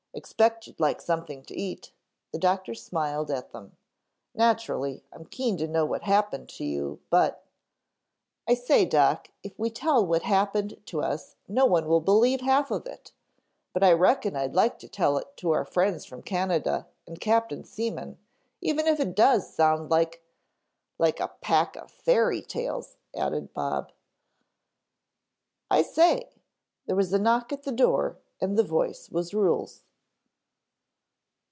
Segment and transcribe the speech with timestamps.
[0.13, 1.93] Expect you'd like something to eat,"
[2.33, 3.77] the doctor smiled at them.
[4.35, 7.45] "Naturally I'm keen to know what happened to you, but"
[8.47, 12.71] "I say Doc, if we tell what happened to us no one will believe half
[12.71, 13.13] of it,
[13.71, 17.63] but I reckon I'd like to tell it to our friends from Canada and Captain
[17.63, 18.17] Seaman,
[18.59, 20.21] even if it does sound like"
[20.99, 23.93] "Like a pack of fairy tales," added Bob.
[25.71, 26.31] "I say,"
[26.85, 29.83] there was a knock at the door and the voice was Ruhel's.